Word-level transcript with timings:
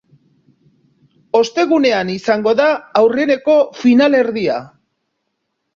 Ostegunean 1.39 2.11
izango 2.15 2.57
da 2.63 2.67
aurreneko 3.03 3.61
finalerdia. 3.85 4.63